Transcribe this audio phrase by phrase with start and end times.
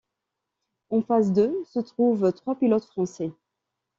[0.89, 3.31] En face d'eux se trouve trois pilotes français.